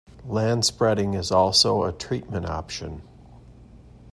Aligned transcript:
Land 0.25 0.65
spreading 0.65 1.13
is 1.13 1.29
also 1.29 1.83
a 1.83 1.91
treatment 1.93 2.47
option. 2.47 3.03